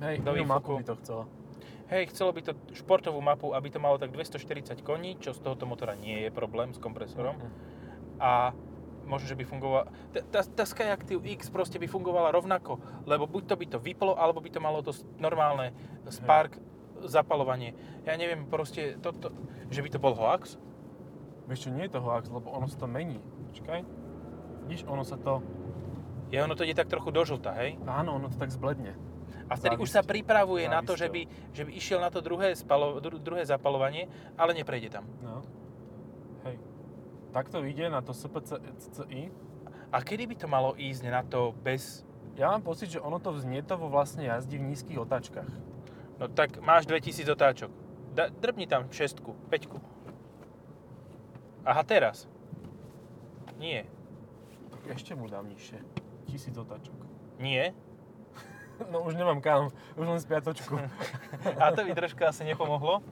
[0.00, 0.48] Hej, Do výfuku.
[0.48, 1.22] mapu by to chcelo.
[1.92, 5.68] Hej, chcelo by to športovú mapu, aby to malo tak 240 koní, čo z tohoto
[5.68, 7.36] motora nie je problém s kompresorom.
[7.36, 7.50] Mhm.
[8.18, 8.56] A
[9.04, 9.84] možno, že by fungovala...
[10.32, 14.40] Tá, tá, Skyactiv X proste by fungovala rovnako, lebo buď to by to vyplo, alebo
[14.40, 15.76] by to malo to normálne
[16.08, 16.56] Spark
[17.04, 17.76] zapalovanie.
[18.08, 19.28] Ja neviem, proste toto,
[19.68, 20.56] že by to bol hoax.
[21.44, 23.20] Vieš čo, nie je to hoax, lebo ono sa to mení.
[23.52, 23.84] Počkaj.
[24.64, 25.44] Vidíš, ono sa to...
[26.34, 27.78] Je, ono to ide tak trochu do žlta, hej?
[27.86, 28.98] Áno, ono to tak zbledne.
[29.46, 32.18] A vtedy už Závisť- sa pripravuje na to, že by, že by išiel na to
[32.18, 35.06] druhé, spalo, dru, druhé zapalovanie, ale neprejde tam.
[35.22, 35.46] No.
[36.48, 36.58] Hej.
[37.30, 39.30] Takto ide na to SPCI.
[39.94, 42.02] A kedy by to malo ísť na to bez...
[42.34, 45.46] Ja mám pocit, že ono to vznietovo vlastne jazdí v nízkych otáčkach.
[46.18, 47.70] No tak máš 2000 otáčok.
[48.10, 49.78] Da, drbni tam šestku, peťku.
[51.62, 52.26] Aha, teraz.
[53.60, 53.86] Nie.
[54.90, 56.03] Ešte mu dám nižšie.
[56.34, 56.98] Tisíc otáčok.
[57.38, 57.70] Nie.
[58.90, 60.74] No už nemám kam, už len z piatočku.
[61.62, 63.06] A to by trošku asi nepomohlo.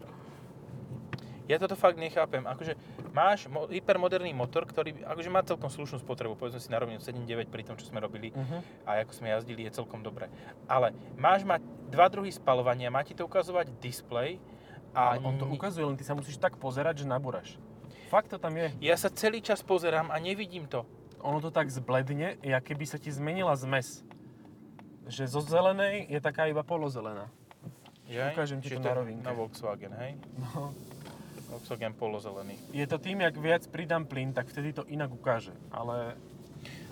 [1.47, 2.43] Ja toto fakt nechápem.
[2.43, 2.75] Akože
[3.15, 6.35] máš mo- hypermoderný motor, ktorý akože má celkom slušnú spotrebu.
[6.35, 8.59] Povedzme si na rovinu 7,9 pri tom, čo sme robili uh-huh.
[8.91, 10.27] a ako sme jazdili, je celkom dobré.
[10.67, 11.63] Ale máš mať
[11.95, 14.43] dva druhy spalovania, má ti to ukazovať displej
[14.91, 17.55] a Ale on to ukazuje, len ty sa musíš tak pozerať, že nabúraš.
[18.11, 18.75] Fakt to tam je.
[18.83, 20.83] ja sa celý čas pozerám a nevidím to.
[21.23, 24.03] Ono to tak zbledne, ja keby sa ti zmenila zmes.
[25.07, 27.31] Že zo zelenej je taká iba polozelená.
[28.07, 28.35] Jaj?
[28.35, 29.25] Ukážem ti to na rovinke.
[29.25, 30.19] Na Volkswagen, hej?
[30.39, 30.75] No.
[31.49, 32.59] Volkswagen polozelený.
[32.71, 35.53] Je to tým, jak viac pridám plyn, tak vtedy to inak ukáže.
[35.71, 36.17] Ale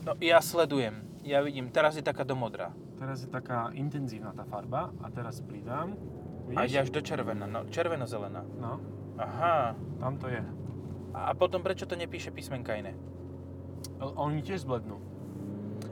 [0.00, 1.04] No ja sledujem.
[1.20, 2.72] Ja vidím, teraz je taká domodrá.
[2.96, 5.92] teraz je taká intenzívna tá farba a teraz pridám.
[6.56, 7.44] A ide až do červená.
[7.46, 8.42] No, červeno-zelená.
[8.58, 8.80] No,
[9.20, 9.76] Aha.
[10.00, 10.40] tam to je.
[11.14, 12.96] A potom prečo to nepíše písmenka iné?
[14.00, 14.96] Oni tiež zblednú.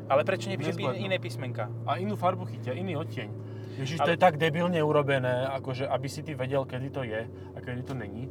[0.09, 1.05] Ale prečo nepíše Nezblednú.
[1.05, 1.68] iné písmenka?
[1.85, 3.29] A inú farbu chytia, iný odtieň.
[3.77, 7.29] Ježiš, to Ale- je tak debilne urobené, akože aby si ty vedel, kedy to je
[7.29, 8.27] a kedy to není.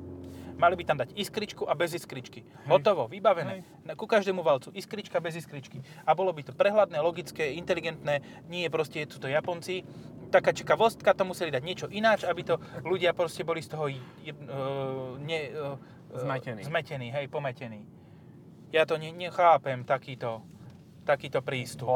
[0.58, 2.42] Mali by tam dať iskričku a bez iskričky.
[2.66, 3.62] Hotovo, vybavené.
[3.62, 3.86] Hej.
[3.86, 5.78] Na- Ku každému valcu iskrička bez iskričky.
[6.02, 8.26] A bolo by to prehľadné, logické, inteligentné.
[8.50, 9.86] Nie proste sú to Japonci.
[10.34, 13.94] Taká čakavostka, to museli dať niečo ináč, aby to ľudia proste boli z toho uh,
[15.22, 15.78] ne, uh,
[16.18, 16.66] Zmetení.
[16.66, 17.86] zmetení, hej, pometení.
[18.72, 20.44] Ja to ne, nechápem, takýto,
[21.08, 21.88] takýto prístup.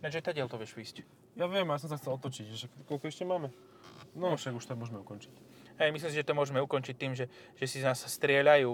[0.00, 0.96] Ináč aj tadiaľ to vieš výsť.
[1.34, 3.50] Ja viem, ja som sa chcel otočiť, že koľko ešte máme?
[4.14, 5.34] No však už to môžeme ukončiť.
[5.80, 7.26] Hej, myslím si, že to môžeme ukončiť tým, že,
[7.58, 8.70] že si z nás strieľajú.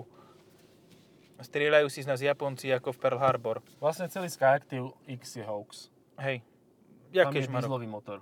[1.41, 3.65] Strieľajú si z nás Japonci ako v Pearl Harbor.
[3.81, 5.89] Vlastne celý Skyactiv X je hoax.
[6.21, 6.45] Hej.
[7.17, 8.21] Tam Jaké je motor.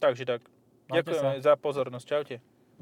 [0.00, 0.40] Takže tak.
[0.86, 2.06] Majte Ďakujeme za pozornosť.
[2.06, 2.36] Čaute.